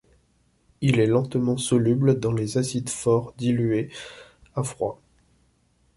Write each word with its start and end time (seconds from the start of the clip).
Il 0.81 0.99
est 0.99 1.05
lentement 1.05 1.57
soluble 1.57 2.19
dans 2.19 2.31
les 2.31 2.57
acides 2.57 2.89
forts 2.89 3.35
diluées, 3.37 3.91
à 4.55 4.63
froid. 4.63 4.99